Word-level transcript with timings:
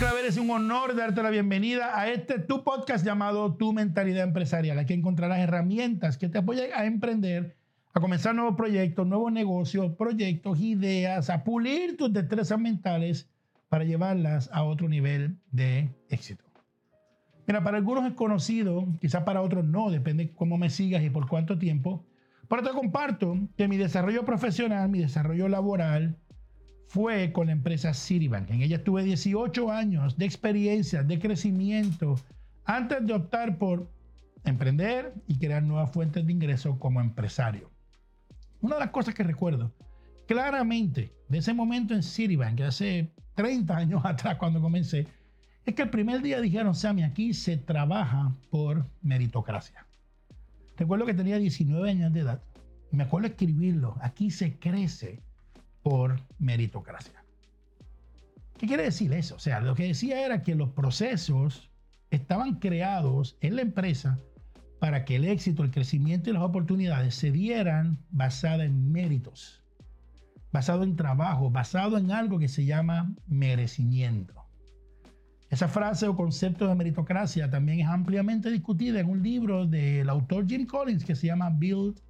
Claver, 0.00 0.24
es 0.24 0.38
un 0.38 0.50
honor 0.50 0.96
darte 0.96 1.22
la 1.22 1.28
bienvenida 1.28 2.00
a 2.00 2.08
este 2.08 2.38
tu 2.38 2.64
podcast 2.64 3.04
llamado 3.04 3.56
Tu 3.56 3.70
Mentalidad 3.74 4.24
Empresarial. 4.24 4.78
Aquí 4.78 4.94
encontrarás 4.94 5.40
herramientas 5.40 6.16
que 6.16 6.30
te 6.30 6.38
apoyan 6.38 6.70
a 6.74 6.86
emprender, 6.86 7.54
a 7.92 8.00
comenzar 8.00 8.34
nuevos 8.34 8.56
proyectos, 8.56 9.06
nuevos 9.06 9.30
negocios, 9.30 9.94
proyectos, 9.96 10.58
ideas, 10.58 11.28
a 11.28 11.44
pulir 11.44 11.98
tus 11.98 12.10
destrezas 12.14 12.58
mentales 12.58 13.28
para 13.68 13.84
llevarlas 13.84 14.48
a 14.54 14.62
otro 14.62 14.88
nivel 14.88 15.36
de 15.52 15.90
éxito. 16.08 16.46
Mira, 17.46 17.62
para 17.62 17.76
algunos 17.76 18.06
es 18.06 18.14
conocido, 18.14 18.88
quizás 19.02 19.22
para 19.24 19.42
otros 19.42 19.66
no, 19.66 19.90
depende 19.90 20.32
cómo 20.32 20.56
me 20.56 20.70
sigas 20.70 21.02
y 21.02 21.10
por 21.10 21.28
cuánto 21.28 21.58
tiempo. 21.58 22.06
Pero 22.48 22.62
te 22.62 22.70
comparto 22.70 23.36
que 23.54 23.68
mi 23.68 23.76
desarrollo 23.76 24.24
profesional, 24.24 24.88
mi 24.88 25.00
desarrollo 25.00 25.46
laboral, 25.46 26.16
fue 26.90 27.30
con 27.30 27.46
la 27.46 27.52
empresa 27.52 27.94
Citibank. 27.94 28.50
En 28.50 28.62
ella 28.62 28.78
estuve 28.78 29.04
18 29.04 29.70
años 29.70 30.18
de 30.18 30.24
experiencia, 30.24 31.04
de 31.04 31.20
crecimiento, 31.20 32.16
antes 32.64 33.06
de 33.06 33.12
optar 33.12 33.58
por 33.58 33.88
emprender 34.44 35.14
y 35.28 35.38
crear 35.38 35.62
nuevas 35.62 35.92
fuentes 35.92 36.26
de 36.26 36.32
ingreso 36.32 36.80
como 36.80 37.00
empresario. 37.00 37.70
Una 38.60 38.74
de 38.74 38.80
las 38.80 38.90
cosas 38.90 39.14
que 39.14 39.22
recuerdo 39.22 39.72
claramente 40.26 41.14
de 41.28 41.38
ese 41.38 41.54
momento 41.54 41.94
en 41.94 42.02
Citibank, 42.02 42.56
que 42.56 42.64
hace 42.64 43.12
30 43.36 43.76
años 43.76 44.02
atrás 44.04 44.36
cuando 44.36 44.60
comencé, 44.60 45.06
es 45.64 45.76
que 45.76 45.82
el 45.82 45.90
primer 45.90 46.22
día 46.22 46.40
dijeron, 46.40 46.74
Sammy, 46.74 47.04
aquí 47.04 47.34
se 47.34 47.56
trabaja 47.56 48.34
por 48.50 48.84
meritocracia. 49.00 49.86
Recuerdo 50.76 51.06
que 51.06 51.14
tenía 51.14 51.38
19 51.38 51.88
años 51.88 52.12
de 52.12 52.20
edad. 52.20 52.42
Me 52.90 53.04
acuerdo 53.04 53.28
escribirlo. 53.28 53.96
Aquí 54.00 54.32
se 54.32 54.58
crece 54.58 55.22
por 55.82 56.20
meritocracia. 56.38 57.24
¿Qué 58.58 58.66
quiere 58.66 58.82
decir 58.82 59.12
eso? 59.12 59.36
O 59.36 59.38
sea, 59.38 59.60
lo 59.60 59.74
que 59.74 59.84
decía 59.84 60.24
era 60.24 60.42
que 60.42 60.54
los 60.54 60.70
procesos 60.70 61.70
estaban 62.10 62.56
creados 62.56 63.36
en 63.40 63.56
la 63.56 63.62
empresa 63.62 64.18
para 64.80 65.04
que 65.04 65.16
el 65.16 65.24
éxito, 65.24 65.62
el 65.62 65.70
crecimiento 65.70 66.30
y 66.30 66.32
las 66.32 66.42
oportunidades 66.42 67.14
se 67.14 67.30
dieran 67.30 67.98
basada 68.10 68.64
en 68.64 68.90
méritos, 68.92 69.62
basado 70.52 70.82
en 70.82 70.96
trabajo, 70.96 71.50
basado 71.50 71.98
en 71.98 72.10
algo 72.10 72.38
que 72.38 72.48
se 72.48 72.64
llama 72.64 73.14
merecimiento. 73.26 74.34
Esa 75.50 75.68
frase 75.68 76.06
o 76.06 76.16
concepto 76.16 76.68
de 76.68 76.74
meritocracia 76.74 77.50
también 77.50 77.80
es 77.80 77.88
ampliamente 77.88 78.50
discutida 78.50 79.00
en 79.00 79.08
un 79.08 79.22
libro 79.22 79.66
del 79.66 80.08
autor 80.08 80.46
Jim 80.46 80.66
Collins 80.66 81.04
que 81.04 81.16
se 81.16 81.26
llama 81.26 81.50
Build 81.50 82.00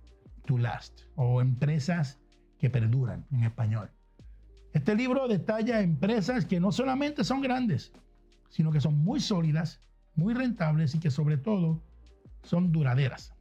to 0.47 0.59
Last 0.59 1.03
o 1.17 1.41
Empresas 1.41 2.19
que 2.61 2.71
perduran 2.71 3.27
en 3.33 3.45
español. 3.45 3.91
Este 4.73 4.95
libro 4.95 5.27
detalla 5.27 5.81
empresas 5.81 6.45
que 6.45 6.61
no 6.61 6.71
solamente 6.71 7.25
son 7.25 7.41
grandes, 7.41 7.93
sino 8.51 8.71
que 8.71 8.81
son 8.81 9.03
muy 9.03 9.21
sólidas, 9.21 9.81
muy 10.15 10.35
rentables 10.35 10.95
y 10.95 11.01
que 11.01 11.11
sobre 11.11 11.39
todo 11.39 11.83
son 12.43 12.71
duraderas. 12.71 13.35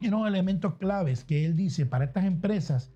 Y 0.00 0.08
unos 0.08 0.28
elementos 0.28 0.74
claves 0.74 1.24
que 1.24 1.46
él 1.46 1.56
dice 1.56 1.86
para 1.86 2.04
estas 2.04 2.24
empresas 2.24 2.92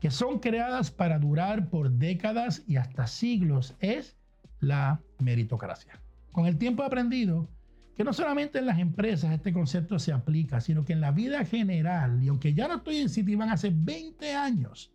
que 0.00 0.10
son 0.10 0.38
creadas 0.38 0.90
para 0.90 1.18
durar 1.18 1.68
por 1.68 1.90
décadas 1.90 2.62
y 2.66 2.76
hasta 2.76 3.06
siglos 3.06 3.74
es 3.80 4.16
la 4.60 5.00
meritocracia. 5.18 6.00
Con 6.32 6.46
el 6.46 6.58
tiempo 6.58 6.82
aprendido 6.82 7.48
que 7.96 8.04
no 8.04 8.12
solamente 8.12 8.58
en 8.58 8.66
las 8.66 8.78
empresas 8.78 9.32
este 9.32 9.54
concepto 9.54 9.98
se 9.98 10.12
aplica, 10.12 10.60
sino 10.60 10.84
que 10.84 10.92
en 10.92 11.00
la 11.00 11.12
vida 11.12 11.44
general, 11.46 12.22
y 12.22 12.28
aunque 12.28 12.52
ya 12.52 12.68
no 12.68 12.76
estoy 12.76 12.98
en 12.98 13.08
Citibank 13.08 13.52
hace 13.52 13.70
20 13.74 14.34
años, 14.34 14.92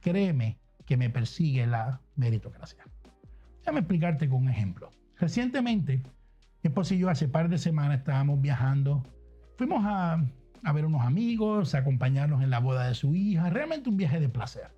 créeme 0.00 0.58
que 0.86 0.96
me 0.96 1.10
persigue 1.10 1.66
la 1.66 2.00
meritocracia. 2.16 2.84
Déjame 3.58 3.80
explicarte 3.80 4.28
con 4.28 4.44
un 4.44 4.48
ejemplo. 4.48 4.90
Recientemente, 5.18 6.02
mi 6.62 6.68
esposo 6.68 6.94
y 6.94 6.98
yo 6.98 7.10
hace 7.10 7.28
par 7.28 7.50
de 7.50 7.58
semanas 7.58 7.98
estábamos 7.98 8.40
viajando. 8.40 9.04
Fuimos 9.58 9.84
a, 9.84 10.24
a 10.64 10.72
ver 10.72 10.86
unos 10.86 11.02
amigos, 11.02 11.74
a 11.74 11.78
acompañarnos 11.78 12.42
en 12.42 12.50
la 12.50 12.60
boda 12.60 12.88
de 12.88 12.94
su 12.94 13.14
hija. 13.14 13.50
Realmente 13.50 13.90
un 13.90 13.98
viaje 13.98 14.20
de 14.20 14.30
placer. 14.30 14.70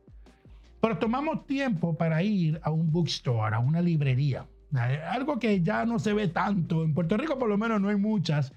Pero 0.81 0.98
tomamos 0.98 1.47
tiempo 1.47 1.97
para 1.97 2.22
ir 2.22 2.60
a 2.64 2.70
un 2.70 2.91
bookstore, 2.91 3.54
a 3.54 3.60
una 3.60 3.81
librería. 3.81 4.47
Algo 4.77 5.39
que 5.39 5.62
ya 5.62 5.85
no 5.85 5.99
se 5.99 6.12
ve 6.12 6.29
tanto. 6.29 6.85
En 6.85 6.95
Puerto 6.95 7.17
Rico 7.17 7.39
por 7.39 7.49
lo 7.49 7.59
menos 7.59 7.81
no 7.81 7.89
hay 7.89 7.97
muchas. 7.97 8.53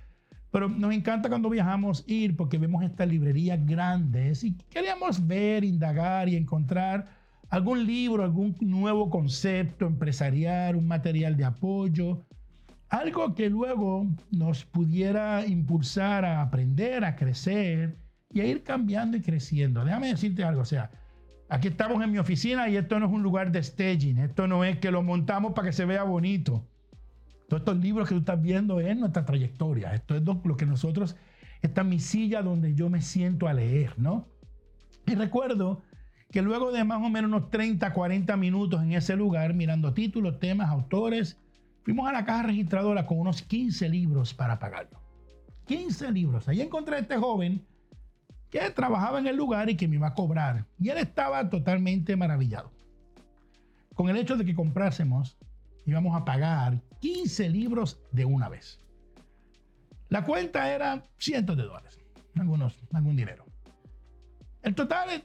Pero 0.52 0.70
nos 0.70 0.94
encanta 0.94 1.30
cuando 1.30 1.50
viajamos 1.50 2.04
ir 2.08 2.36
porque 2.36 2.58
vemos 2.58 2.84
estas 2.84 3.08
librerías 3.08 3.64
grandes 3.66 4.44
y 4.44 4.54
queríamos 4.70 5.28
ver, 5.28 5.64
indagar 5.64 6.30
y 6.30 6.36
encontrar 6.36 7.08
algún 7.50 7.86
libro, 7.86 8.24
algún 8.24 8.56
nuevo 8.62 9.10
concepto 9.10 9.86
empresarial, 9.86 10.76
un 10.76 10.88
material 10.88 11.38
de 11.38 11.46
apoyo, 11.46 12.26
algo 12.90 13.36
que 13.36 13.50
luego 13.50 14.08
nos 14.32 14.66
pudiera 14.66 15.46
impulsar 15.46 16.26
a 16.26 16.42
aprender, 16.42 17.04
a 17.04 17.16
crecer 17.16 17.98
y 18.32 18.40
a 18.42 18.46
ir 18.46 18.64
cambiando 18.64 19.18
y 19.18 19.22
creciendo. 19.22 19.84
Déjame 19.84 20.08
decirte 20.08 20.44
algo, 20.44 20.62
o 20.62 20.66
sea, 20.66 20.90
Aquí 21.50 21.70
estamos 21.70 22.04
en 22.04 22.12
mi 22.12 22.18
oficina 22.18 22.68
y 22.68 22.76
esto 22.76 23.00
no 23.00 23.06
es 23.06 23.12
un 23.12 23.24
lugar 23.24 23.52
de 23.52 23.64
staging. 23.64 24.18
Esto 24.18 24.48
no 24.48 24.66
es 24.66 24.80
que 24.80 24.92
lo 24.92 25.02
montamos 25.02 25.54
para 25.54 25.68
que 25.68 25.74
se 25.74 25.86
vea 25.86 26.04
bonito. 26.04 26.66
Todos 27.48 27.62
estos 27.62 27.78
libros 27.78 28.10
que 28.10 28.16
tú 28.16 28.20
estás 28.20 28.42
viendo 28.42 28.82
es 28.82 28.98
nuestra 28.98 29.26
trayectoria. 29.26 29.94
Esto 29.94 30.16
es 30.16 30.24
lo 30.24 30.58
que 30.58 30.66
nosotros, 30.66 31.16
esta 31.62 31.82
es 31.82 31.88
mi 31.88 32.00
silla 32.00 32.42
donde 32.42 32.76
yo 32.76 32.90
me 32.90 33.02
siento 33.02 33.48
a 33.48 33.54
leer, 33.54 33.98
¿no? 33.98 34.28
Y 35.06 35.16
recuerdo 35.16 35.84
que 36.32 36.42
luego 36.42 36.74
de 36.74 36.84
más 36.84 37.02
o 37.02 37.10
menos 37.10 37.30
unos 37.30 37.50
30, 37.50 37.94
40 37.94 38.36
minutos 38.36 38.84
en 38.84 38.92
ese 38.92 39.16
lugar, 39.16 39.54
mirando 39.54 39.94
títulos, 39.94 40.40
temas, 40.40 40.70
autores, 40.70 41.38
fuimos 41.84 42.10
a 42.10 42.12
la 42.12 42.26
caja 42.26 42.44
registradora 42.44 43.06
con 43.06 43.20
unos 43.20 43.42
15 43.42 43.88
libros 43.88 44.34
para 44.34 44.60
pagarlo. 44.60 45.00
15 45.68 46.12
libros. 46.12 46.50
Ahí 46.50 46.60
encontré 46.60 46.98
a 46.98 47.00
este 47.00 47.16
joven 47.16 47.66
que 48.50 48.60
trabajaba 48.72 49.20
en 49.20 49.28
el 49.28 49.36
lugar 49.36 49.70
y 49.70 49.76
que 49.76 49.88
me 49.88 49.96
iba 49.96 50.08
a 50.08 50.14
cobrar. 50.14 50.66
Y 50.80 50.90
él 50.90 50.98
estaba 50.98 51.50
totalmente 51.50 52.16
maravillado 52.16 52.72
con 53.98 54.10
el 54.10 54.18
hecho 54.18 54.38
de 54.38 54.46
que 54.46 54.54
comprásemos, 54.54 55.38
íbamos 55.88 56.16
a 56.16 56.24
pagar 56.24 56.80
15 57.00 57.50
libros 57.50 58.00
de 58.12 58.26
una 58.26 58.48
vez. 58.48 58.80
La 60.10 60.24
cuenta 60.24 60.72
era 60.72 61.04
cientos 61.18 61.58
de 61.58 61.64
dólares, 61.64 62.00
algún 62.94 63.16
dinero. 63.16 63.44
El 64.62 64.76
total, 64.76 65.24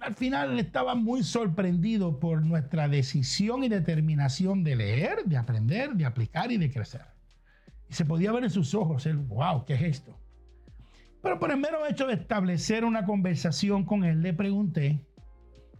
al 0.00 0.14
final, 0.14 0.58
estaba 0.58 0.94
muy 0.94 1.22
sorprendido 1.22 2.18
por 2.18 2.40
nuestra 2.42 2.88
decisión 2.88 3.62
y 3.62 3.68
determinación 3.68 4.64
de 4.64 4.76
leer, 4.76 5.24
de 5.26 5.36
aprender, 5.36 5.92
de 5.92 6.06
aplicar 6.06 6.50
y 6.50 6.56
de 6.56 6.72
crecer. 6.72 7.04
Y 7.90 7.92
se 7.92 8.06
podía 8.06 8.32
ver 8.32 8.44
en 8.44 8.50
sus 8.50 8.74
ojos 8.74 9.04
el, 9.04 9.18
wow, 9.18 9.66
¿qué 9.66 9.74
es 9.74 9.82
esto? 9.82 10.18
Pero 11.24 11.40
por 11.40 11.50
el 11.50 11.56
mero 11.56 11.86
hecho 11.86 12.06
de 12.06 12.12
establecer 12.12 12.84
una 12.84 13.06
conversación 13.06 13.84
con 13.84 14.04
él, 14.04 14.20
le 14.20 14.34
pregunté, 14.34 15.00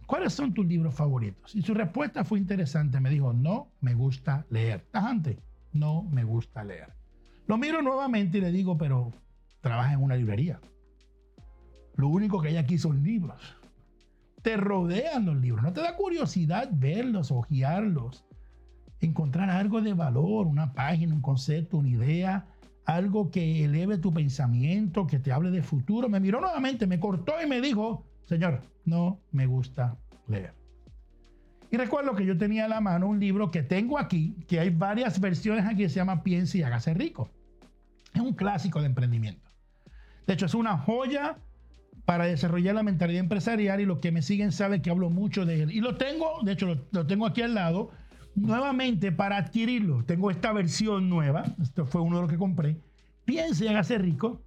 ¿cuáles 0.07 0.33
son 0.33 0.55
tus 0.55 0.65
libros 0.65 0.95
favoritos? 0.95 1.55
Y 1.55 1.61
su 1.61 1.75
respuesta 1.75 2.23
fue 2.23 2.39
interesante. 2.39 2.99
Me 2.99 3.11
dijo, 3.11 3.31
no 3.31 3.71
me 3.79 3.93
gusta 3.93 4.47
leer. 4.49 4.87
Tajante, 4.89 5.37
no 5.71 6.01
me 6.01 6.23
gusta 6.23 6.63
leer. 6.63 6.91
Lo 7.45 7.59
miro 7.59 7.83
nuevamente 7.83 8.39
y 8.39 8.41
le 8.41 8.51
digo, 8.51 8.75
pero 8.75 9.11
trabaja 9.61 9.93
en 9.93 10.01
una 10.01 10.15
librería. 10.15 10.59
Lo 11.95 12.07
único 12.07 12.41
que 12.41 12.47
hay 12.47 12.57
aquí 12.57 12.79
son 12.79 13.03
libros. 13.03 13.55
Te 14.41 14.57
rodean 14.57 15.27
los 15.27 15.37
libros. 15.37 15.61
¿No 15.61 15.73
te 15.73 15.81
da 15.81 15.95
curiosidad 15.95 16.69
verlos, 16.71 17.29
hojearlos? 17.29 18.25
Encontrar 18.99 19.51
algo 19.51 19.79
de 19.79 19.93
valor, 19.93 20.47
una 20.47 20.73
página, 20.73 21.13
un 21.13 21.21
concepto, 21.21 21.77
una 21.77 21.89
idea 21.89 22.47
algo 22.85 23.31
que 23.31 23.65
eleve 23.65 23.97
tu 23.97 24.13
pensamiento, 24.13 25.07
que 25.07 25.19
te 25.19 25.31
hable 25.31 25.51
de 25.51 25.61
futuro. 25.61 26.07
Me 26.09 26.19
miró 26.19 26.39
nuevamente, 26.39 26.87
me 26.87 26.99
cortó 26.99 27.33
y 27.43 27.47
me 27.47 27.61
dijo, 27.61 28.05
Señor, 28.25 28.61
no 28.85 29.19
me 29.31 29.45
gusta 29.45 29.97
leer. 30.27 30.53
Y 31.71 31.77
recuerdo 31.77 32.15
que 32.15 32.25
yo 32.25 32.37
tenía 32.37 32.65
en 32.65 32.69
la 32.69 32.81
mano 32.81 33.07
un 33.07 33.19
libro 33.19 33.51
que 33.51 33.63
tengo 33.63 33.97
aquí, 33.97 34.35
que 34.47 34.59
hay 34.59 34.69
varias 34.69 35.19
versiones 35.19 35.65
aquí, 35.65 35.89
se 35.89 35.95
llama 35.95 36.23
Piense 36.23 36.59
y 36.59 36.63
hágase 36.63 36.93
rico. 36.93 37.29
Es 38.13 38.21
un 38.21 38.33
clásico 38.33 38.79
de 38.79 38.85
emprendimiento. 38.85 39.49
De 40.27 40.33
hecho, 40.33 40.45
es 40.45 40.53
una 40.53 40.77
joya 40.77 41.37
para 42.05 42.25
desarrollar 42.25 42.75
la 42.75 42.83
mentalidad 42.83 43.19
empresarial 43.19 43.81
y 43.81 43.85
los 43.85 43.99
que 43.99 44.11
me 44.11 44.21
siguen 44.21 44.51
saben 44.51 44.81
que 44.81 44.91
hablo 44.91 45.09
mucho 45.09 45.45
de 45.45 45.63
él. 45.63 45.71
Y 45.71 45.81
lo 45.81 45.97
tengo, 45.97 46.39
de 46.43 46.51
hecho, 46.51 46.87
lo 46.91 47.07
tengo 47.07 47.25
aquí 47.25 47.41
al 47.41 47.55
lado 47.55 47.91
nuevamente 48.35 49.11
para 49.11 49.37
adquirirlo, 49.37 50.03
tengo 50.05 50.29
esta 50.29 50.53
versión 50.53 51.09
nueva, 51.09 51.43
esto 51.61 51.85
fue 51.85 52.01
uno 52.01 52.17
de 52.17 52.21
los 52.23 52.31
que 52.31 52.37
compré, 52.37 52.77
piense 53.25 53.67
en 53.67 53.77
hacer 53.77 54.01
rico, 54.01 54.41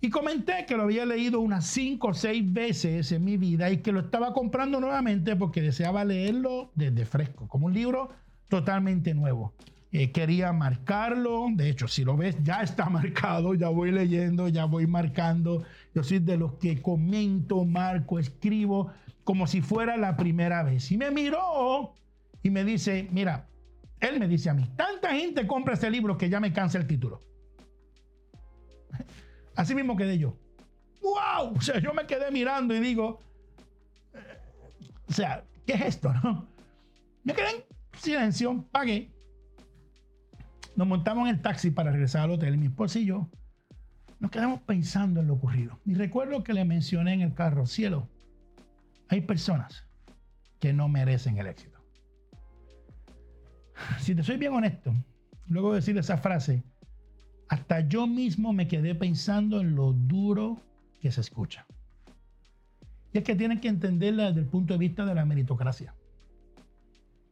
y 0.00 0.10
comenté 0.10 0.66
que 0.66 0.76
lo 0.76 0.82
había 0.82 1.06
leído 1.06 1.40
unas 1.40 1.66
cinco 1.66 2.08
o 2.08 2.14
seis 2.14 2.52
veces 2.52 3.10
en 3.10 3.24
mi 3.24 3.38
vida 3.38 3.70
y 3.70 3.78
que 3.78 3.90
lo 3.90 4.00
estaba 4.00 4.34
comprando 4.34 4.78
nuevamente 4.78 5.34
porque 5.34 5.62
deseaba 5.62 6.04
leerlo 6.04 6.70
desde 6.74 7.06
fresco, 7.06 7.48
como 7.48 7.66
un 7.66 7.74
libro 7.74 8.10
totalmente 8.48 9.14
nuevo. 9.14 9.54
Eh, 9.92 10.10
quería 10.10 10.52
marcarlo, 10.52 11.46
de 11.52 11.70
hecho, 11.70 11.88
si 11.88 12.04
lo 12.04 12.16
ves, 12.16 12.36
ya 12.42 12.62
está 12.62 12.88
marcado, 12.90 13.54
ya 13.54 13.68
voy 13.68 13.92
leyendo, 13.92 14.48
ya 14.48 14.66
voy 14.66 14.86
marcando. 14.86 15.64
Yo 15.94 16.02
soy 16.02 16.18
de 16.18 16.36
los 16.36 16.54
que 16.54 16.82
comento, 16.82 17.64
marco, 17.64 18.18
escribo 18.18 18.90
como 19.22 19.46
si 19.46 19.62
fuera 19.62 19.96
la 19.96 20.16
primera 20.18 20.62
vez. 20.64 20.92
Y 20.92 20.98
me 20.98 21.10
miró 21.12 21.94
y 22.44 22.50
me 22.50 22.62
dice, 22.62 23.08
mira, 23.10 23.48
él 24.00 24.20
me 24.20 24.28
dice 24.28 24.50
a 24.50 24.54
mí, 24.54 24.70
tanta 24.76 25.14
gente 25.14 25.46
compra 25.46 25.74
ese 25.74 25.90
libro 25.90 26.18
que 26.18 26.28
ya 26.28 26.40
me 26.40 26.52
cansa 26.52 26.76
el 26.76 26.86
título. 26.86 27.20
Así 29.56 29.74
mismo 29.74 29.96
quedé 29.96 30.18
yo. 30.18 30.36
¡Wow! 31.02 31.56
O 31.56 31.60
sea, 31.62 31.80
yo 31.80 31.94
me 31.94 32.06
quedé 32.06 32.30
mirando 32.30 32.74
y 32.74 32.80
digo, 32.80 33.18
eh, 34.12 34.18
o 35.08 35.12
sea, 35.12 35.42
¿qué 35.66 35.72
es 35.72 35.80
esto? 35.86 36.12
No? 36.22 36.46
Me 37.24 37.32
quedé 37.32 37.48
en 37.48 37.64
silencio, 37.98 38.62
pagué. 38.70 39.10
Nos 40.76 40.86
montamos 40.86 41.26
en 41.26 41.36
el 41.36 41.40
taxi 41.40 41.70
para 41.70 41.92
regresar 41.92 42.24
al 42.24 42.32
hotel, 42.32 42.58
mi 42.58 42.66
esposa 42.66 42.98
y 42.98 43.06
yo. 43.06 43.30
Nos 44.20 44.30
quedamos 44.30 44.60
pensando 44.60 45.20
en 45.20 45.28
lo 45.28 45.34
ocurrido. 45.34 45.80
Y 45.86 45.94
recuerdo 45.94 46.44
que 46.44 46.52
le 46.52 46.66
mencioné 46.66 47.14
en 47.14 47.22
el 47.22 47.32
carro, 47.32 47.64
cielo, 47.64 48.06
hay 49.08 49.22
personas 49.22 49.86
que 50.60 50.74
no 50.74 50.88
merecen 50.88 51.38
el 51.38 51.46
éxito. 51.46 51.73
Si 54.00 54.14
te 54.14 54.22
soy 54.22 54.36
bien 54.36 54.52
honesto, 54.52 54.94
luego 55.48 55.70
de 55.70 55.76
decir 55.76 55.96
esa 55.98 56.18
frase, 56.18 56.64
hasta 57.48 57.80
yo 57.80 58.06
mismo 58.06 58.52
me 58.52 58.68
quedé 58.68 58.94
pensando 58.94 59.60
en 59.60 59.74
lo 59.74 59.92
duro 59.92 60.62
que 61.00 61.10
se 61.10 61.20
escucha. 61.20 61.66
Y 63.12 63.18
es 63.18 63.24
que 63.24 63.36
tienen 63.36 63.60
que 63.60 63.68
entenderla 63.68 64.28
desde 64.28 64.40
el 64.40 64.46
punto 64.46 64.74
de 64.74 64.78
vista 64.78 65.04
de 65.04 65.14
la 65.14 65.24
meritocracia. 65.24 65.94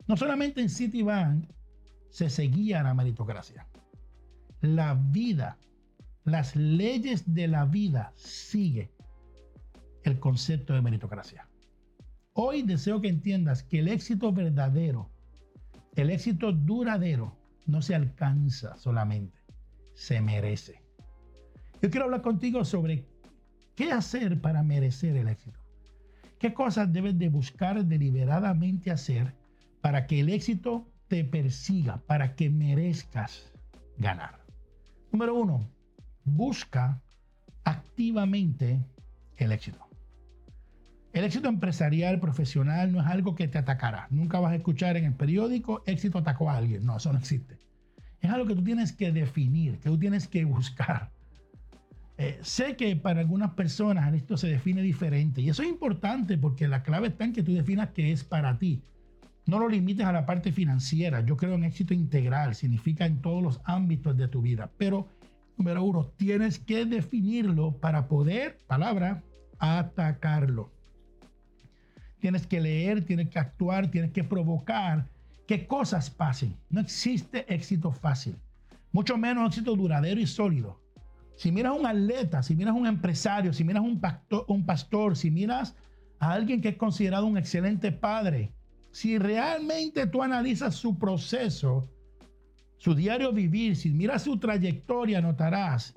No 0.06 0.16
solamente 0.16 0.60
en 0.60 0.68
Citibank 0.68 1.48
se 2.10 2.28
seguía 2.28 2.82
la 2.82 2.94
meritocracia. 2.94 3.66
La 4.60 4.94
vida, 4.94 5.58
las 6.24 6.54
leyes 6.54 7.34
de 7.34 7.48
la 7.48 7.64
vida 7.64 8.12
sigue 8.16 8.92
el 10.04 10.18
concepto 10.20 10.74
de 10.74 10.82
meritocracia. 10.82 11.48
Hoy 12.34 12.62
deseo 12.62 13.00
que 13.00 13.08
entiendas 13.08 13.62
que 13.62 13.80
el 13.80 13.88
éxito 13.88 14.32
verdadero, 14.32 15.10
el 15.96 16.10
éxito 16.10 16.52
duradero, 16.52 17.36
no 17.66 17.82
se 17.82 17.94
alcanza 17.94 18.76
solamente, 18.76 19.38
se 19.94 20.20
merece. 20.20 20.82
Yo 21.80 21.90
quiero 21.90 22.06
hablar 22.06 22.22
contigo 22.22 22.64
sobre 22.64 23.06
¿Qué 23.74 23.90
hacer 23.90 24.40
para 24.40 24.62
merecer 24.62 25.16
el 25.16 25.28
éxito? 25.28 25.58
¿Qué 26.38 26.52
cosas 26.52 26.92
debes 26.92 27.18
de 27.18 27.30
buscar 27.30 27.84
deliberadamente 27.84 28.90
hacer 28.90 29.34
para 29.80 30.06
que 30.06 30.20
el 30.20 30.28
éxito 30.28 30.86
te 31.08 31.24
persiga, 31.24 32.02
para 32.06 32.34
que 32.34 32.50
merezcas 32.50 33.50
ganar? 33.96 34.40
Número 35.10 35.34
uno, 35.34 35.70
busca 36.24 37.00
activamente 37.64 38.84
el 39.36 39.52
éxito. 39.52 39.91
El 41.12 41.25
éxito 41.25 41.49
empresarial, 41.49 42.20
profesional, 42.20 42.91
no 42.91 43.00
es 43.00 43.06
algo 43.06 43.35
que 43.35 43.47
te 43.47 43.59
atacará. 43.59 44.06
Nunca 44.11 44.41
vas 44.41 44.53
a 44.53 44.56
escuchar 44.56 44.97
en 44.97 45.05
el 45.05 45.12
periódico 45.12 45.82
éxito 45.87 46.19
atacó 46.19 46.49
a 46.49 46.56
alguien. 46.56 46.87
No, 46.87 46.97
eso 46.97 47.12
no 47.12 47.19
existe. 47.19 47.59
Es 48.20 48.31
algo 48.31 48.47
que 48.47 48.55
tú 48.55 48.64
tienes 48.64 48.93
que 48.93 49.12
definir, 49.12 49.79
que 49.79 49.91
tú 49.91 49.99
tienes 49.99 50.26
que 50.26 50.44
buscar. 50.44 51.11
Eh, 52.17 52.38
sé 52.43 52.76
que 52.76 52.94
para 52.97 53.20
algunas 53.20 53.53
personas 53.53 54.14
esto 54.14 54.37
se 54.37 54.47
define 54.47 54.81
diferente 54.81 55.41
y 55.41 55.49
eso 55.49 55.62
es 55.62 55.69
importante 55.69 56.38
porque 56.38 56.69
la 56.69 56.82
clave 56.82 57.09
está 57.09 57.25
en 57.25 57.32
que 57.32 57.43
tú 57.43 57.53
definas 57.53 57.91
qué 57.94 58.12
es 58.12 58.23
para 58.25 58.59
ti. 58.59 58.82
No 59.44 59.59
lo 59.59 59.69
limites 59.69 60.06
a 60.06 60.12
la 60.12 60.25
parte 60.25 60.53
financiera. 60.53 61.20
Yo 61.25 61.37
creo 61.37 61.55
en 61.55 61.64
éxito 61.64 61.93
integral, 61.93 62.55
significa 62.55 63.05
en 63.06 63.20
todos 63.20 63.43
los 63.43 63.61
ámbitos 63.64 64.17
de 64.17 64.29
tu 64.29 64.41
vida. 64.41 64.70
Pero, 64.79 65.09
número 65.59 65.82
uno, 65.82 66.06
tienes 66.17 66.59
que 66.59 66.87
definirlo 66.87 67.73
para 67.79 68.06
poder, 68.06 68.59
palabra, 68.67 69.23
atacarlo. 69.59 70.70
Tienes 72.22 72.46
que 72.46 72.60
leer, 72.60 73.04
tienes 73.04 73.30
que 73.30 73.40
actuar, 73.40 73.90
tienes 73.90 74.12
que 74.12 74.22
provocar 74.22 75.08
que 75.48 75.66
cosas 75.66 76.08
pasen. 76.08 76.56
No 76.70 76.80
existe 76.80 77.52
éxito 77.52 77.90
fácil, 77.90 78.36
mucho 78.92 79.19
menos 79.19 79.48
éxito 79.48 79.74
duradero 79.74 80.20
y 80.20 80.28
sólido. 80.28 80.80
Si 81.36 81.50
miras 81.50 81.72
a 81.72 81.74
un 81.74 81.84
atleta, 81.84 82.44
si 82.44 82.54
miras 82.54 82.76
a 82.76 82.78
un 82.78 82.86
empresario, 82.86 83.52
si 83.52 83.64
miras 83.64 83.82
a 83.82 84.44
un 84.46 84.64
pastor, 84.64 85.16
si 85.16 85.32
miras 85.32 85.74
a 86.20 86.32
alguien 86.32 86.60
que 86.60 86.69
es 86.69 86.76
considerado 86.76 87.26
un 87.26 87.36
excelente 87.36 87.90
padre, 87.90 88.52
si 88.92 89.18
realmente 89.18 90.06
tú 90.06 90.22
analizas 90.22 90.76
su 90.76 90.96
proceso, 90.96 91.90
su 92.78 92.94
diario 92.94 93.32
vivir, 93.32 93.75
si 93.75 93.90
miras 93.90 94.22
su 94.22 94.38
trayectoria, 94.38 95.20
notarás 95.20 95.92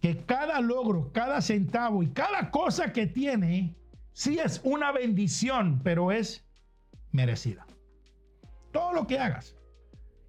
que 0.00 0.16
cada 0.24 0.60
logro, 0.60 1.12
cada 1.12 1.40
centavo 1.40 2.02
y 2.02 2.08
cada 2.08 2.50
cosa 2.50 2.92
que 2.92 3.06
tiene, 3.06 3.76
sí 4.12 4.38
es 4.38 4.60
una 4.64 4.92
bendición, 4.92 5.80
pero 5.82 6.12
es 6.12 6.44
merecida. 7.12 7.66
Todo 8.72 8.92
lo 8.92 9.06
que 9.06 9.18
hagas, 9.18 9.56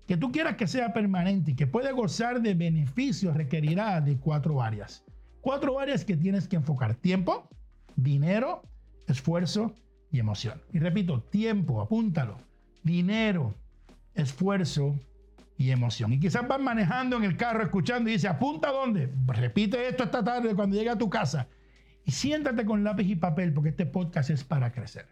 que 0.08 0.18
tú 0.18 0.32
quieras 0.32 0.56
que 0.58 0.68
sea 0.68 0.94
permanente 0.94 1.52
y 1.52 1.56
que 1.56 1.68
pueda 1.68 1.92
gozar 1.92 2.42
de 2.42 2.54
beneficios 2.54 3.36
requerirá 3.36 4.02
de 4.02 4.18
cuatro 4.18 4.62
áreas. 4.62 5.04
Cuatro 5.42 5.80
áreas 5.80 6.06
que 6.06 6.18
tienes 6.18 6.48
que 6.48 6.58
enfocar. 6.58 6.96
Tiempo, 6.96 7.48
dinero, 7.96 8.64
esfuerzo 9.08 9.74
y 10.12 10.20
emoción. 10.20 10.62
Y 10.74 10.80
repito, 10.80 11.22
tiempo, 11.22 11.82
apúntalo. 11.82 12.38
Dinero, 12.84 13.54
esfuerzo 14.14 14.96
y 15.58 15.72
emoción. 15.72 16.12
Y 16.14 16.20
quizás 16.20 16.48
vas 16.48 16.60
manejando 16.60 17.18
en 17.18 17.24
el 17.24 17.38
carro 17.38 17.64
escuchando 17.64 18.10
y 18.10 18.14
dice, 18.14 18.28
apunta 18.28 18.72
dónde. 18.72 19.12
Repite 19.28 19.88
esto 19.88 20.04
esta 20.04 20.24
tarde 20.24 20.56
cuando 20.56 20.76
llegue 20.76 20.90
a 20.90 20.98
tu 20.98 21.10
casa. 21.10 21.48
Siéntate 22.12 22.66
con 22.66 22.84
lápiz 22.84 23.08
y 23.08 23.16
papel 23.16 23.54
porque 23.54 23.70
este 23.70 23.86
podcast 23.86 24.30
es 24.30 24.44
para 24.44 24.72
crecer. 24.72 25.08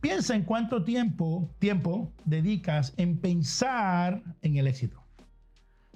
Piensa 0.00 0.34
en 0.34 0.44
cuánto 0.44 0.84
tiempo, 0.84 1.54
tiempo 1.58 2.12
dedicas 2.24 2.94
en 2.96 3.18
pensar 3.18 4.22
en 4.40 4.56
el 4.56 4.66
éxito. 4.66 5.02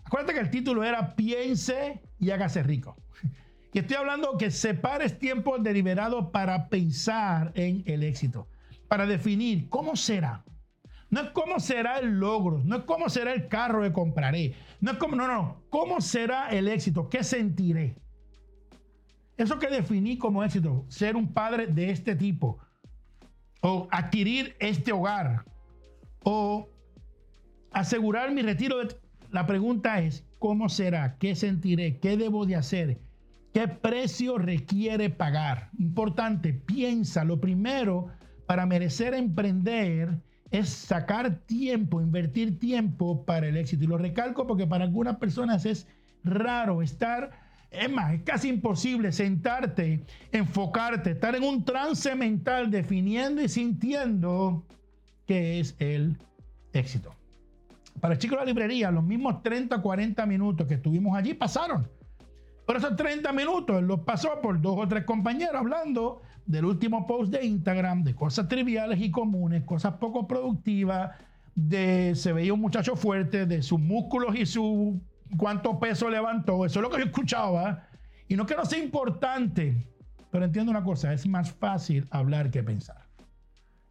Acuérdate 0.05 0.35
que 0.35 0.41
el 0.41 0.51
título 0.51 0.85
era 0.85 1.17
Piense 1.17 2.03
y 2.19 2.31
hágase 2.31 2.63
rico. 2.63 2.97
Y 3.73 3.81
estoy 3.81 3.97
hablando 3.97 4.39
que 4.39 4.51
separes 4.51 5.19
tiempo 5.19 5.59
deliberado 5.59 6.33
para 6.33 6.71
pensar 6.71 7.53
en 7.55 7.83
el 7.85 8.05
éxito, 8.05 8.49
para 8.89 9.05
definir 9.05 9.69
cómo 9.69 9.97
será. 9.97 10.45
No 11.11 11.21
es 11.21 11.31
cómo 11.31 11.61
será 11.61 11.99
el 11.99 12.19
logro, 12.19 12.63
no 12.65 12.77
es 12.77 12.83
cómo 12.85 13.11
será 13.11 13.35
el 13.35 13.49
carro 13.49 13.83
que 13.83 13.93
compraré, 13.93 14.55
no 14.81 14.93
es 14.93 14.97
como, 14.97 15.15
no, 15.15 15.27
no, 15.27 15.63
cómo 15.69 16.01
será 16.01 16.49
el 16.49 16.69
éxito, 16.69 17.11
qué 17.11 17.23
sentiré. 17.23 17.97
Eso 19.37 19.59
que 19.59 19.69
definí 19.69 20.17
como 20.19 20.43
éxito, 20.43 20.85
ser 20.89 21.17
un 21.17 21.33
padre 21.33 21.67
de 21.67 21.91
este 21.91 22.17
tipo, 22.17 22.59
o 23.61 23.89
adquirir 23.91 24.57
este 24.61 24.93
hogar 24.93 25.45
o 26.23 26.69
asegurar 27.73 28.33
mi 28.33 28.43
retiro. 28.43 28.77
La 29.31 29.47
pregunta 29.47 30.01
es, 30.01 30.25
¿cómo 30.39 30.69
será? 30.69 31.17
¿Qué 31.19 31.35
sentiré? 31.35 31.99
¿Qué 31.99 32.17
debo 32.17 32.47
de 32.47 32.57
hacer? 32.57 32.99
¿Qué 33.53 33.69
precio 33.69 34.39
requiere 34.39 35.11
pagar? 35.11 35.71
Importante, 35.79 36.53
piensa, 36.53 37.25
lo 37.25 37.41
primero 37.41 38.09
para 38.47 38.67
merecer 38.67 39.15
emprender 39.15 40.21
es 40.51 40.69
sacar 40.69 41.41
tiempo, 41.47 42.01
invertir 42.01 42.59
tiempo 42.59 43.25
para 43.25 43.49
el 43.49 43.57
éxito. 43.57 43.85
Y 43.85 43.89
lo 43.89 43.99
recalco 43.99 44.47
porque 44.47 44.67
para 44.67 44.85
algunas 44.85 45.17
personas 45.17 45.67
es 45.67 45.89
raro 46.23 46.83
estar 46.83 47.46
es 47.79 47.91
más, 47.91 48.15
es 48.15 48.23
casi 48.23 48.49
imposible 48.49 49.13
sentarte, 49.13 50.05
enfocarte, 50.33 51.13
estar 51.13 51.35
en 51.35 51.45
un 51.45 51.65
trance 51.65 52.15
mental 52.15 52.71
definiendo 52.71 53.43
y 53.43 53.49
sintiendo 53.49 54.65
qué 55.27 55.61
es 55.61 55.77
el 55.79 56.17
éxito. 56.73 57.15
Para 58.01 58.15
el 58.15 58.21
chico 58.21 58.35
de 58.35 58.41
la 58.41 58.47
librería, 58.47 58.91
los 58.91 59.05
mismos 59.05 59.43
30, 59.43 59.81
40 59.81 60.27
minutos 60.27 60.67
que 60.67 60.75
estuvimos 60.75 61.17
allí 61.17 61.35
pasaron. 61.35 61.89
Por 62.67 62.77
esos 62.77 62.97
30 62.97 63.33
minutos 63.33 63.83
los 63.83 64.01
pasó 64.01 64.41
por 64.43 64.61
dos 64.61 64.77
o 64.79 64.89
tres 64.89 65.05
compañeros 65.05 65.55
hablando 65.55 66.23
del 66.47 66.65
último 66.65 67.07
post 67.07 67.33
de 67.33 67.45
Instagram, 67.45 68.05
de 68.05 68.15
cosas 68.15 68.49
triviales 68.49 69.01
y 69.01 69.11
comunes, 69.11 69.65
cosas 69.65 69.95
poco 69.95 70.27
productivas, 70.27 71.17
de 71.55 72.15
se 72.15 72.33
veía 72.33 72.53
un 72.53 72.61
muchacho 72.61 72.97
fuerte, 72.97 73.47
de 73.47 73.63
sus 73.63 73.81
músculos 73.81 74.37
y 74.37 74.47
su 74.47 75.01
cuánto 75.37 75.79
peso 75.79 76.09
levantó, 76.11 76.65
eso 76.65 76.79
es 76.79 76.83
lo 76.83 76.91
que 76.91 76.99
yo 76.99 77.05
escuchaba. 77.07 77.89
Y 78.29 78.37
no 78.37 78.47
que 78.47 78.57
no 78.57 78.65
sea 78.65 78.83
importante, 78.83 79.89
pero 80.31 80.45
entiendo 80.45 80.71
una 80.71 80.83
cosa, 80.83 81.13
es 81.13 81.27
más 81.27 81.53
fácil 81.53 82.07
hablar 82.11 82.51
que 82.51 82.63
pensar. 82.63 83.07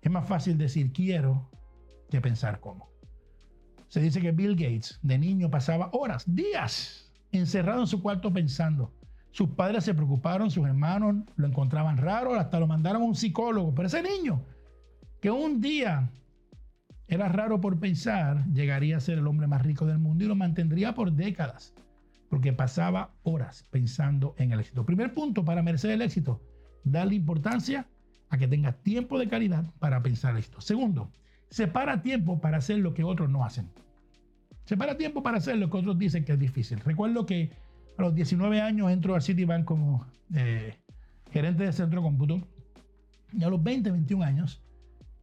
Es 0.01 0.11
más 0.11 0.27
fácil 0.27 0.57
decir 0.57 0.91
quiero 0.91 1.49
que 2.09 2.21
pensar 2.21 2.59
cómo. 2.59 2.89
Se 3.87 3.99
dice 3.99 4.21
que 4.21 4.31
Bill 4.31 4.55
Gates 4.55 4.99
de 5.01 5.17
niño 5.17 5.49
pasaba 5.49 5.89
horas, 5.93 6.23
días, 6.27 7.11
encerrado 7.31 7.81
en 7.81 7.87
su 7.87 8.01
cuarto 8.01 8.31
pensando. 8.33 8.93
Sus 9.31 9.49
padres 9.49 9.83
se 9.83 9.93
preocuparon, 9.93 10.49
sus 10.49 10.65
hermanos 10.65 11.15
lo 11.35 11.47
encontraban 11.47 11.97
raro, 11.97 12.35
hasta 12.35 12.59
lo 12.59 12.67
mandaron 12.67 13.01
a 13.01 13.05
un 13.05 13.15
psicólogo. 13.15 13.73
Pero 13.75 13.87
ese 13.87 14.01
niño, 14.01 14.41
que 15.21 15.31
un 15.31 15.59
día 15.59 16.09
era 17.07 17.29
raro 17.29 17.61
por 17.61 17.79
pensar, 17.79 18.45
llegaría 18.53 18.97
a 18.97 19.01
ser 19.01 19.19
el 19.19 19.27
hombre 19.27 19.47
más 19.47 19.61
rico 19.61 19.85
del 19.85 19.99
mundo 19.99 20.23
y 20.23 20.27
lo 20.27 20.35
mantendría 20.35 20.95
por 20.95 21.11
décadas, 21.11 21.73
porque 22.29 22.53
pasaba 22.53 23.11
horas 23.23 23.65
pensando 23.69 24.33
en 24.37 24.51
el 24.51 24.59
éxito. 24.59 24.85
Primer 24.85 25.13
punto 25.13 25.45
para 25.45 25.61
merecer 25.61 25.91
el 25.91 26.01
éxito, 26.01 26.41
darle 26.83 27.15
importancia 27.15 27.85
a 28.29 28.37
que 28.37 28.47
tengas 28.47 28.75
tiempo 28.81 29.19
de 29.19 29.27
calidad 29.27 29.65
para 29.79 30.01
pensar 30.01 30.35
esto. 30.37 30.61
Segundo, 30.61 31.11
separa 31.49 32.01
tiempo 32.01 32.41
para 32.41 32.57
hacer 32.57 32.79
lo 32.79 32.93
que 32.93 33.03
otros 33.03 33.29
no 33.29 33.45
hacen. 33.45 33.69
Separa 34.65 34.97
tiempo 34.97 35.21
para 35.21 35.37
hacer 35.37 35.57
lo 35.57 35.69
que 35.69 35.77
otros 35.77 35.97
dicen 35.99 36.25
que 36.25 36.33
es 36.33 36.39
difícil. 36.39 36.79
Recuerdo 36.79 37.25
que 37.25 37.51
a 37.97 38.01
los 38.01 38.15
19 38.15 38.61
años 38.61 38.91
entro 38.91 39.13
al 39.13 39.21
Citibank 39.21 39.63
como 39.63 40.05
eh, 40.33 40.75
gerente 41.31 41.63
de 41.63 41.71
centro 41.71 42.01
de 42.01 42.07
cómputo. 42.07 42.41
Y 43.31 43.43
a 43.43 43.49
los 43.49 43.61
20, 43.61 43.91
21 43.91 44.23
años, 44.23 44.63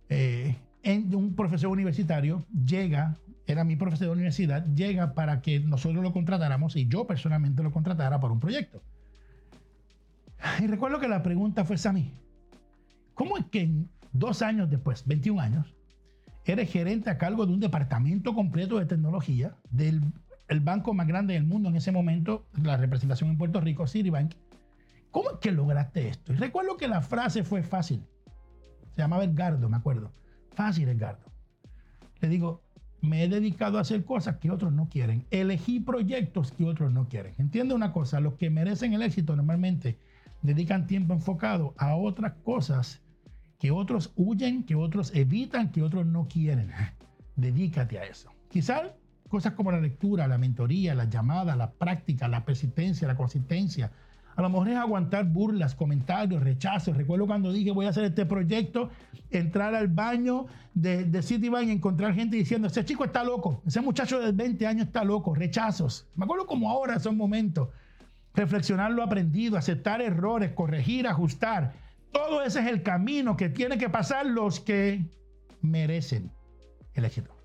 eh, 0.08 0.56
un 0.84 1.34
profesor 1.34 1.70
universitario 1.70 2.44
llega, 2.66 3.16
era 3.46 3.64
mi 3.64 3.76
profesor 3.76 4.08
de 4.08 4.12
universidad, 4.12 4.66
llega 4.74 5.14
para 5.14 5.40
que 5.40 5.60
nosotros 5.60 6.02
lo 6.02 6.12
contratáramos 6.12 6.76
y 6.76 6.86
yo 6.88 7.06
personalmente 7.06 7.62
lo 7.62 7.70
contratara 7.70 8.20
para 8.20 8.32
un 8.32 8.40
proyecto. 8.40 8.82
Y 10.60 10.66
recuerdo 10.66 10.98
que 10.98 11.08
la 11.08 11.22
pregunta 11.22 11.64
fue 11.64 11.76
mí, 11.92 12.10
¿cómo 13.14 13.38
es 13.38 13.44
que 13.46 13.70
dos 14.12 14.42
años 14.42 14.68
después, 14.68 15.06
21 15.06 15.40
años, 15.40 15.74
eres 16.44 16.70
gerente 16.70 17.10
a 17.10 17.18
cargo 17.18 17.46
de 17.46 17.52
un 17.52 17.60
departamento 17.60 18.34
completo 18.34 18.78
de 18.78 18.86
tecnología 18.86 19.54
del 19.70 20.02
el 20.52 20.60
banco 20.60 20.94
más 20.94 21.06
grande 21.06 21.34
del 21.34 21.44
mundo 21.44 21.68
en 21.68 21.76
ese 21.76 21.92
momento, 21.92 22.44
la 22.62 22.76
representación 22.76 23.30
en 23.30 23.38
Puerto 23.38 23.60
Rico, 23.60 23.86
Citibank? 23.86 24.34
¿Cómo 25.10 25.30
es 25.30 25.38
que 25.38 25.50
lograste 25.50 26.08
esto? 26.08 26.32
Y 26.32 26.36
recuerdo 26.36 26.76
que 26.76 26.88
la 26.88 27.00
frase 27.00 27.42
fue 27.42 27.62
fácil. 27.62 28.02
Se 28.94 29.00
llamaba 29.00 29.24
Edgardo, 29.24 29.68
me 29.68 29.76
acuerdo. 29.76 30.12
Fácil, 30.54 30.88
Edgardo. 30.88 31.24
Le 32.20 32.28
digo, 32.28 32.62
me 33.00 33.24
he 33.24 33.28
dedicado 33.28 33.78
a 33.78 33.80
hacer 33.80 34.04
cosas 34.04 34.36
que 34.36 34.50
otros 34.50 34.72
no 34.72 34.88
quieren. 34.88 35.26
Elegí 35.30 35.80
proyectos 35.80 36.52
que 36.52 36.64
otros 36.64 36.92
no 36.92 37.08
quieren. 37.08 37.34
Entiende 37.38 37.74
una 37.74 37.92
cosa, 37.92 38.20
los 38.20 38.34
que 38.34 38.48
merecen 38.48 38.92
el 38.92 39.02
éxito 39.02 39.34
normalmente 39.34 39.98
dedican 40.42 40.86
tiempo 40.86 41.14
enfocado 41.14 41.74
a 41.78 41.94
otras 41.96 42.32
cosas 42.44 43.02
que 43.58 43.70
otros 43.70 44.12
huyen, 44.16 44.64
que 44.64 44.74
otros 44.74 45.14
evitan, 45.14 45.70
que 45.70 45.82
otros 45.82 46.06
no 46.06 46.28
quieren. 46.28 46.70
Dedícate 47.36 47.98
a 47.98 48.04
eso. 48.04 48.30
Quizás 48.50 48.92
cosas 49.28 49.54
como 49.54 49.72
la 49.72 49.80
lectura, 49.80 50.28
la 50.28 50.38
mentoría, 50.38 50.94
la 50.94 51.08
llamada, 51.08 51.56
la 51.56 51.70
práctica, 51.70 52.28
la 52.28 52.44
persistencia, 52.44 53.08
la 53.08 53.16
consistencia. 53.16 53.90
A 54.34 54.42
lo 54.42 54.48
mejor 54.48 54.68
es 54.68 54.76
aguantar 54.76 55.24
burlas, 55.26 55.74
comentarios, 55.74 56.42
rechazos. 56.42 56.96
Recuerdo 56.96 57.26
cuando 57.26 57.52
dije 57.52 57.70
voy 57.70 57.86
a 57.86 57.90
hacer 57.90 58.04
este 58.04 58.24
proyecto, 58.24 58.90
entrar 59.30 59.74
al 59.74 59.88
baño 59.88 60.46
de, 60.74 61.04
de 61.04 61.22
Citibank 61.22 61.68
y 61.68 61.72
encontrar 61.72 62.14
gente 62.14 62.36
diciendo, 62.36 62.68
ese 62.68 62.84
chico 62.84 63.04
está 63.04 63.24
loco, 63.24 63.62
ese 63.66 63.80
muchacho 63.80 64.20
de 64.20 64.32
20 64.32 64.66
años 64.66 64.86
está 64.86 65.04
loco, 65.04 65.34
rechazos. 65.34 66.06
Me 66.16 66.24
acuerdo 66.24 66.46
como 66.46 66.70
ahora 66.70 66.96
esos 66.96 67.14
momentos. 67.14 67.68
Reflexionar 68.34 68.90
lo 68.92 69.02
aprendido, 69.02 69.58
aceptar 69.58 70.00
errores, 70.00 70.52
corregir, 70.52 71.06
ajustar. 71.06 71.74
Todo 72.12 72.42
ese 72.42 72.60
es 72.60 72.66
el 72.66 72.82
camino 72.82 73.36
que 73.36 73.50
tienen 73.50 73.78
que 73.78 73.90
pasar 73.90 74.24
los 74.24 74.58
que 74.60 75.04
merecen 75.60 76.30
el 76.94 77.04
éxito. 77.04 77.41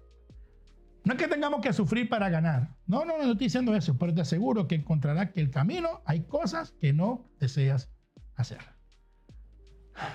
No 1.07 1.13
es 1.13 1.19
que 1.19 1.29
tengamos 1.29 1.61
que 1.61 1.71
sufrir 1.71 2.09
para 2.09 2.29
ganar. 2.29 2.75
No, 2.85 3.05
no, 3.05 3.17
no, 3.17 3.23
no 3.23 3.31
estoy 3.31 3.45
diciendo 3.45 3.73
eso, 3.73 3.97
pero 3.97 4.13
te 4.13 4.19
aseguro 4.19 4.67
que 4.67 4.75
encontrarás 4.75 5.31
que 5.31 5.39
el 5.39 5.49
camino 5.49 6.01
hay 6.03 6.23
cosas 6.23 6.73
que 6.81 6.91
no 6.91 7.29
deseas 7.39 7.89
hacer. 8.35 8.59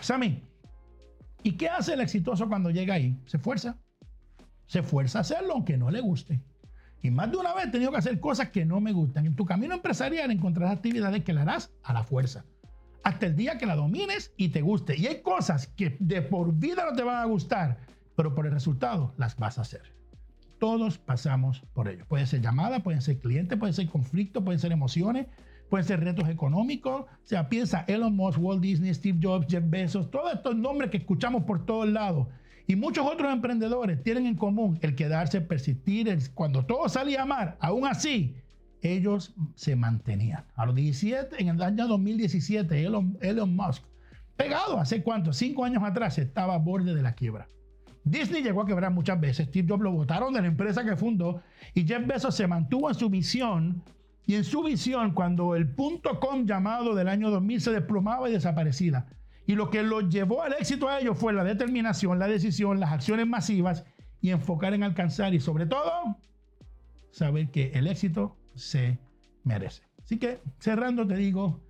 Sammy, 0.03 0.43
¿y 1.43 1.53
qué 1.53 1.71
hace 1.71 1.95
el 1.95 2.03
exitoso 2.03 2.47
cuando 2.47 2.69
llega 2.69 2.93
ahí? 2.93 3.19
Se 3.25 3.39
esfuerza. 3.39 3.79
Se 4.67 4.81
esfuerza 4.81 5.17
a 5.17 5.23
hacerlo 5.23 5.55
aunque 5.55 5.79
no 5.79 5.91
le 5.91 6.03
guste. 6.03 6.43
Y 7.01 7.11
más 7.11 7.31
de 7.31 7.39
una 7.39 7.55
vez 7.55 7.69
he 7.69 7.71
tenido 7.71 7.91
que 7.91 7.97
hacer 7.97 8.21
cosas 8.21 8.51
que 8.51 8.67
no 8.67 8.79
me 8.83 8.93
gustan. 8.93 9.25
En 9.25 9.35
tu 9.35 9.47
camino 9.47 9.75
empresarial 9.75 10.31
encontrarás 10.31 10.77
actividades 10.77 11.25
que 11.25 11.33
le 11.33 11.41
harás 11.41 11.73
a 11.85 11.95
la 11.95 12.05
fuerza 12.05 12.45
hasta 13.03 13.25
el 13.25 13.35
día 13.35 13.57
que 13.57 13.65
la 13.65 13.77
domines 13.77 14.35
y 14.37 14.51
te 14.51 14.61
guste. 14.61 14.95
Y 14.99 15.07
hay 15.07 15.23
cosas 15.23 15.69
que 15.69 15.97
de 16.01 16.21
por 16.21 16.53
vida 16.53 16.85
no 16.85 16.95
te 16.95 17.03
van 17.03 17.17
a 17.17 17.25
gustar, 17.25 17.79
pero 18.15 18.35
por 18.35 18.45
el 18.45 18.53
resultado 18.53 19.15
las 19.17 19.39
vas 19.39 19.57
a 19.57 19.63
hacer. 19.63 20.02
Todos 20.63 20.97
pasamos 20.97 21.61
por 21.75 21.89
ello. 21.89 22.07
Puede 22.07 22.25
ser 22.25 22.41
llamada, 22.41 22.85
pueden 22.85 23.03
ser 23.03 23.19
clientes, 23.19 23.59
puede 23.59 23.73
ser 23.73 23.89
conflicto, 23.89 24.45
pueden 24.45 24.61
ser 24.61 24.71
emociones, 24.71 25.27
pueden 25.69 25.85
ser 25.85 25.99
retos 25.99 26.29
económicos. 26.29 27.01
O 27.03 27.09
sea, 27.25 27.49
piensa 27.49 27.85
Elon 27.89 28.15
Musk, 28.15 28.39
Walt 28.41 28.63
Disney, 28.63 28.95
Steve 28.95 29.19
Jobs, 29.21 29.49
Jeff 29.51 29.65
Bezos, 29.67 30.09
todos 30.13 30.33
estos 30.33 30.55
nombres 30.55 30.93
que 30.93 30.99
escuchamos 30.99 31.43
por 31.43 31.67
todos 31.67 31.89
lados. 31.89 32.29
Y 32.69 32.77
muchos 32.77 33.05
otros 33.05 33.33
emprendedores 33.33 34.05
tienen 34.05 34.25
en 34.25 34.37
común 34.37 34.79
el 34.83 34.95
quedarse, 34.95 35.41
persistir, 35.41 36.17
cuando 36.33 36.65
todo 36.65 36.89
salía 36.89 37.27
mal, 37.27 37.57
aún 37.59 37.85
así, 37.85 38.37
ellos 38.83 39.35
se 39.57 39.75
mantenían. 39.75 40.45
A 40.55 40.65
los 40.65 40.77
17, 40.77 41.43
en 41.43 41.49
el 41.49 41.61
año 41.61 41.89
2017, 41.89 42.85
Elon, 42.85 43.19
Elon 43.21 43.57
Musk, 43.57 43.83
pegado 44.37 44.79
hace 44.79 45.03
cuánto, 45.03 45.33
cinco 45.33 45.65
años 45.65 45.83
atrás, 45.83 46.19
estaba 46.19 46.55
a 46.55 46.59
borde 46.59 46.95
de 46.95 47.03
la 47.03 47.17
quiebra. 47.17 47.49
Disney 48.05 48.43
llegó 48.43 48.63
a 48.63 48.67
quebrar 48.67 48.93
muchas 48.93 49.21
veces, 49.21 49.49
Steve 49.49 49.69
Jobs 49.69 49.83
lo 49.83 49.93
votaron 49.93 50.35
de 50.35 50.41
la 50.41 50.49
empresa 50.49 50.85
que 50.85 50.97
fundó 50.97 51.43
y 51.75 51.87
Jeff 51.87 52.07
Bezos 52.07 52.35
se 52.35 52.47
mantuvo 52.47 52.89
en 52.89 52.95
su 52.95 53.09
visión 53.09 53.83
y 54.27 54.35
en 54.35 54.45
su 54.45 54.63
visión 54.63 55.13
cuando 55.13 55.55
el 55.55 55.69
punto 55.69 56.19
com 56.21 56.47
llamado 56.47 56.95
del 56.95 57.09
año 57.09 57.31
2000 57.31 57.61
se 57.61 57.73
desplomaba 57.73 58.29
y 58.29 58.33
desaparecida. 58.33 59.07
Y 59.47 59.55
lo 59.55 59.71
que 59.71 59.83
los 59.83 60.09
llevó 60.09 60.43
al 60.43 60.53
éxito 60.53 60.89
a 60.89 61.01
ellos 61.01 61.19
fue 61.19 61.33
la 61.33 61.43
determinación, 61.43 62.19
la 62.19 62.29
decisión, 62.29 62.79
las 62.79 62.93
acciones 62.93 63.27
masivas 63.27 63.85
y 64.21 64.31
enfocar 64.31 64.75
en 64.75 64.85
alcanzar 64.85 65.35
y 65.35 65.41
sobre 65.41 65.67
todo 65.67 66.17
saber 67.11 67.51
que 67.51 67.73
el 67.75 67.89
éxito 67.89 68.37
se 68.55 68.99
merece. 69.45 69.83
Así 70.03 70.19
que 70.19 70.41
cerrando 70.59 71.07
te 71.07 71.17
digo, 71.17 71.61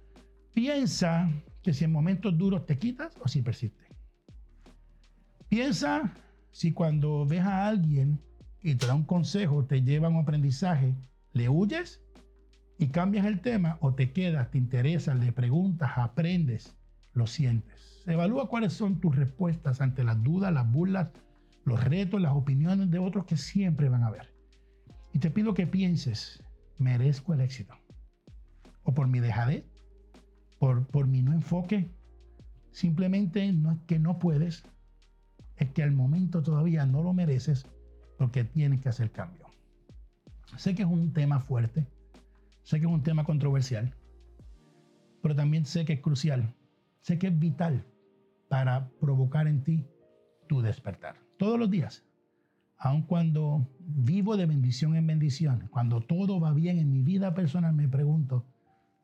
piensa 0.53 1.31
que 1.62 1.73
si 1.73 1.85
en 1.85 1.93
momentos 1.93 2.37
duros 2.37 2.67
te 2.67 2.79
quitas 2.79 3.17
o 3.21 3.29
si 3.29 3.41
persistes. 3.41 3.87
Piensa 5.52 6.11
si 6.50 6.73
cuando 6.73 7.26
ves 7.26 7.42
a 7.42 7.66
alguien 7.68 8.18
y 8.62 8.75
te 8.75 8.87
da 8.87 8.94
un 8.94 9.04
consejo, 9.04 9.66
te 9.66 9.82
lleva 9.82 10.06
a 10.06 10.11
un 10.11 10.16
aprendizaje, 10.16 10.94
le 11.35 11.50
huyes 11.50 12.00
y 12.78 12.87
cambias 12.87 13.26
el 13.26 13.42
tema 13.42 13.76
o 13.82 13.92
te 13.92 14.12
quedas, 14.12 14.50
te 14.50 14.56
interesa, 14.56 15.14
le 15.14 15.30
preguntas, 15.30 15.90
aprendes, 15.97 16.75
lo 17.12 17.26
sientes. 17.26 18.02
Evalúa 18.06 18.49
cuáles 18.49 18.73
son 18.73 18.99
tus 18.99 19.14
respuestas 19.14 19.82
ante 19.82 20.04
las 20.04 20.23
dudas, 20.23 20.54
las 20.54 20.73
burlas, 20.73 21.11
los 21.66 21.85
retos, 21.85 22.23
las 22.23 22.32
opiniones 22.32 22.90
de 22.90 22.99
otros 22.99 23.26
que 23.26 23.37
siempre 23.37 23.90
van 23.90 24.04
a 24.04 24.06
haber. 24.06 24.32
Y 25.12 25.18
te 25.18 25.30
pido 25.30 25.52
que 25.52 25.66
pienses 25.66 26.42
merezco 26.78 27.35
el 27.35 27.42
éxito. 27.42 27.75
O 28.85 28.94
por 28.94 29.06
mi 29.06 29.21
dejadez, 29.21 29.66
por, 30.59 30.87
por 30.87 31.06
mi 31.06 31.21
no 31.21 31.35
enfoque. 31.35 31.90
Simplemente 32.71 33.52
no 33.52 33.85
que 33.87 33.99
no 33.99 34.18
puedes, 34.18 34.64
es 35.56 35.71
que 35.71 35.82
al 35.82 35.92
momento 35.92 36.42
todavía 36.42 36.87
no 36.87 37.02
lo 37.02 37.12
mereces 37.12 37.66
porque 38.18 38.44
tienes 38.44 38.80
que 38.80 38.88
hacer 38.88 39.11
cambio. 39.11 39.47
Sé 40.56 40.75
que 40.75 40.82
es 40.82 40.88
un 40.88 41.12
tema 41.12 41.40
fuerte, 41.40 41.87
sé 42.62 42.78
que 42.78 42.87
es 42.87 42.92
un 42.92 43.02
tema 43.02 43.25
controversial, 43.25 43.94
pero 45.23 45.35
también 45.35 45.64
sé 45.64 45.85
que 45.85 45.94
es 45.94 46.00
crucial, 46.00 46.54
sé 47.00 47.18
que 47.18 47.28
es 47.28 47.38
vital 47.38 47.87
para 48.49 48.90
provocar 49.00 49.47
en 49.47 49.64
ti 49.64 49.87
tu 50.49 50.61
despertar. 50.61 51.16
Todos 51.38 51.59
los 51.59 51.71
días 51.71 52.04
aun 52.82 53.02
cuando 53.02 53.68
vivo 53.78 54.37
de 54.37 54.47
bendición 54.47 54.97
en 54.97 55.06
bendición, 55.06 55.68
cuando 55.71 56.00
todo 56.00 56.40
va 56.40 56.52
bien 56.52 56.80
en 56.80 56.90
mi 56.90 57.02
vida 57.02 57.32
personal, 57.32 57.73
me 57.75 57.88
pregunto, 57.88 58.44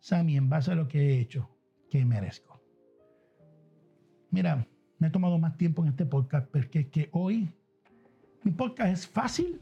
Sammy, 0.01 0.37
en 0.37 0.49
base 0.49 0.73
a 0.73 0.75
lo 0.75 0.89
que 0.89 0.99
he 1.01 1.21
hecho, 1.21 1.57
¿qué 1.89 2.05
merezco? 2.05 2.61
Mira, 4.33 4.67
me 4.99 5.09
he 5.09 5.11
tomado 5.11 5.39
más 5.39 5.57
tiempo 5.57 5.83
en 5.83 5.91
este 5.91 6.07
podcast 6.07 6.49
porque 6.51 6.81
es 6.81 6.87
que 6.89 7.09
hoy 7.13 7.49
mi 8.43 8.53
podcast 8.53 8.93
es 8.93 9.07
fácil, 9.07 9.61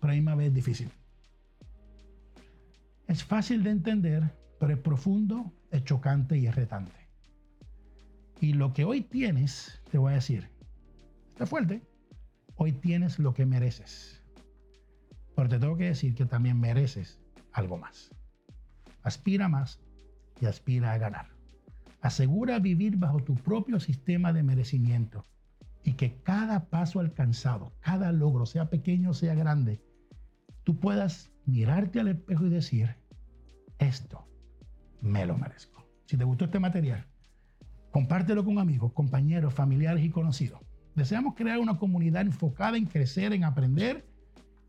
pero 0.00 0.12
a 0.12 0.16
misma 0.16 0.34
vez 0.34 0.48
es 0.48 0.54
difícil. 0.54 0.90
Es 3.06 3.22
fácil 3.22 3.62
de 3.62 3.70
entender, 3.70 4.34
pero 4.58 4.72
es 4.72 4.78
profundo, 4.78 5.52
es 5.70 5.84
chocante 5.84 6.38
y 6.38 6.46
es 6.46 6.54
retante. 6.54 6.92
Y 8.40 8.52
lo 8.54 8.72
que 8.72 8.84
hoy 8.84 9.02
tienes, 9.02 9.82
te 9.90 9.98
voy 9.98 10.12
a 10.12 10.16
decir, 10.16 10.48
está 11.32 11.46
fuerte 11.46 11.82
Hoy 12.56 12.72
tienes 12.72 13.18
lo 13.18 13.34
que 13.34 13.46
mereces. 13.46 14.22
Pero 15.34 15.48
te 15.48 15.58
tengo 15.58 15.76
que 15.76 15.86
decir 15.86 16.14
que 16.14 16.24
también 16.24 16.60
mereces 16.60 17.20
algo 17.52 17.76
más. 17.76 18.10
Aspira 19.02 19.48
más 19.48 19.80
y 20.40 20.46
aspira 20.46 20.92
a 20.92 20.98
ganar. 20.98 21.33
Asegura 22.04 22.58
vivir 22.58 22.98
bajo 22.98 23.20
tu 23.20 23.34
propio 23.34 23.80
sistema 23.80 24.34
de 24.34 24.42
merecimiento 24.42 25.24
y 25.82 25.94
que 25.94 26.20
cada 26.22 26.68
paso 26.68 27.00
alcanzado, 27.00 27.72
cada 27.80 28.12
logro, 28.12 28.44
sea 28.44 28.68
pequeño 28.68 29.08
o 29.08 29.14
sea 29.14 29.34
grande, 29.34 29.80
tú 30.64 30.78
puedas 30.78 31.32
mirarte 31.46 32.00
al 32.00 32.08
espejo 32.08 32.44
y 32.44 32.50
decir, 32.50 32.94
esto 33.78 34.28
me 35.00 35.24
lo 35.24 35.38
merezco. 35.38 35.82
Si 36.04 36.18
te 36.18 36.24
gustó 36.24 36.44
este 36.44 36.60
material, 36.60 37.06
compártelo 37.90 38.44
con 38.44 38.58
amigos, 38.58 38.92
compañeros, 38.92 39.54
familiares 39.54 40.04
y 40.04 40.10
conocidos. 40.10 40.60
Deseamos 40.94 41.34
crear 41.34 41.58
una 41.58 41.78
comunidad 41.78 42.20
enfocada 42.20 42.76
en 42.76 42.84
crecer, 42.84 43.32
en 43.32 43.44
aprender 43.44 44.06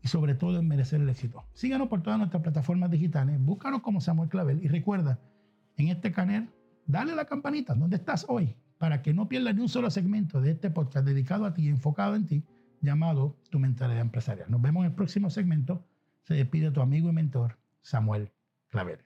y 0.00 0.08
sobre 0.08 0.36
todo 0.36 0.58
en 0.58 0.68
merecer 0.68 1.02
el 1.02 1.10
éxito. 1.10 1.44
Síganos 1.52 1.88
por 1.88 2.02
todas 2.02 2.18
nuestras 2.18 2.42
plataformas 2.42 2.90
digitales, 2.90 3.38
búscanos 3.38 3.82
como 3.82 4.00
Samuel 4.00 4.30
Clavel 4.30 4.64
y 4.64 4.68
recuerda, 4.68 5.20
en 5.76 5.88
este 5.88 6.12
canal, 6.12 6.48
dale 6.86 7.14
la 7.14 7.24
campanita, 7.24 7.74
¿dónde 7.74 7.96
estás 7.96 8.24
hoy? 8.28 8.56
para 8.78 9.02
que 9.02 9.14
no 9.14 9.28
pierdas 9.28 9.54
ni 9.54 9.62
un 9.62 9.68
solo 9.68 9.90
segmento 9.90 10.40
de 10.40 10.52
este 10.52 10.70
podcast 10.70 11.06
dedicado 11.06 11.44
a 11.46 11.54
ti, 11.54 11.68
enfocado 11.68 12.14
en 12.14 12.26
ti, 12.26 12.44
llamado 12.80 13.36
Tu 13.50 13.58
Mentalidad 13.58 14.00
Empresarial. 14.00 14.50
Nos 14.50 14.60
vemos 14.60 14.84
en 14.84 14.90
el 14.90 14.94
próximo 14.94 15.30
segmento. 15.30 15.84
Se 16.24 16.34
despide 16.34 16.70
tu 16.70 16.80
amigo 16.80 17.08
y 17.08 17.12
mentor, 17.12 17.58
Samuel 17.82 18.32
Clavel. 18.68 19.05